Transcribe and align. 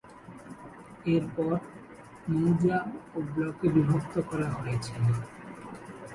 এরপর 1.07 1.53
মৌজা 2.31 2.77
ও 3.15 3.17
ব্লকে 3.27 3.67
বিভক্ত 3.75 4.15
করা 4.29 4.47
হয়েছে। 4.57 4.93